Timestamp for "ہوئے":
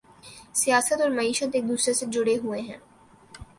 2.37-2.61